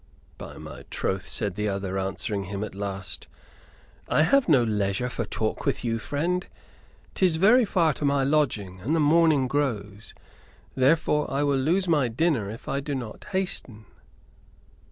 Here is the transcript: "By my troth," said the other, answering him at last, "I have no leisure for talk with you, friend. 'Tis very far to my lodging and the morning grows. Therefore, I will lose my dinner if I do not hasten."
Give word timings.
"By 0.39 0.57
my 0.57 0.83
troth," 0.89 1.29
said 1.29 1.53
the 1.53 1.69
other, 1.69 1.99
answering 1.99 2.45
him 2.45 2.63
at 2.63 2.73
last, 2.73 3.27
"I 4.09 4.23
have 4.23 4.49
no 4.49 4.63
leisure 4.63 5.09
for 5.09 5.25
talk 5.25 5.63
with 5.63 5.83
you, 5.85 5.99
friend. 5.99 6.47
'Tis 7.13 7.35
very 7.35 7.65
far 7.65 7.93
to 7.93 8.03
my 8.03 8.23
lodging 8.23 8.79
and 8.81 8.95
the 8.95 8.99
morning 8.99 9.47
grows. 9.47 10.15
Therefore, 10.73 11.29
I 11.29 11.43
will 11.43 11.59
lose 11.59 11.87
my 11.87 12.07
dinner 12.07 12.49
if 12.49 12.67
I 12.67 12.79
do 12.79 12.95
not 12.95 13.25
hasten." 13.25 13.85